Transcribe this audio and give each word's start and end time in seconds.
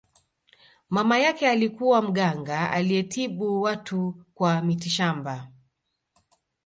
mama 0.89 1.19
yake 1.19 1.47
alikuwa 1.49 2.01
mganga 2.01 2.71
aliyetibu 2.71 3.61
watu 3.61 4.15
kwa 4.33 4.61
mitishamba 4.61 5.51